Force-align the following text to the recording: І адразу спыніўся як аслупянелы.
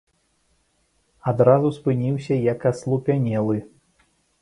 І 0.01 1.27
адразу 1.33 1.69
спыніўся 1.77 2.35
як 2.53 2.59
аслупянелы. 2.73 3.57